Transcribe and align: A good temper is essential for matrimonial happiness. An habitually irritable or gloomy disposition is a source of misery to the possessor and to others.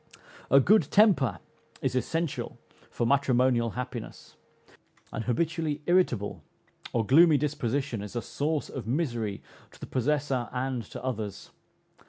A 0.49 0.59
good 0.59 0.89
temper 0.89 1.37
is 1.79 1.93
essential 1.93 2.57
for 2.89 3.05
matrimonial 3.05 3.73
happiness. 3.77 4.35
An 5.13 5.21
habitually 5.21 5.83
irritable 5.85 6.41
or 6.91 7.05
gloomy 7.05 7.37
disposition 7.37 8.01
is 8.01 8.15
a 8.15 8.21
source 8.23 8.67
of 8.67 8.87
misery 8.87 9.43
to 9.69 9.79
the 9.79 9.85
possessor 9.85 10.49
and 10.51 10.81
to 10.85 11.03
others. 11.03 11.51